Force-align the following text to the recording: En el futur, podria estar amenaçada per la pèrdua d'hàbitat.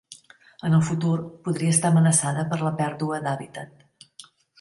En 0.69 0.75
el 0.77 0.85
futur, 0.85 1.11
podria 1.47 1.73
estar 1.73 1.91
amenaçada 1.93 2.45
per 2.55 2.59
la 2.63 2.73
pèrdua 2.81 3.21
d'hàbitat. 3.27 3.85